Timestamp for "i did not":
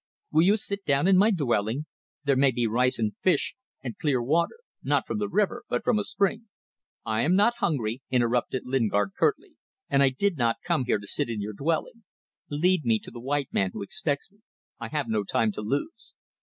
10.01-10.55